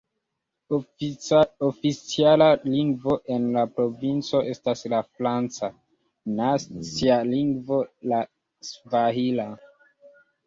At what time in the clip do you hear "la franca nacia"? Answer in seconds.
4.95-7.19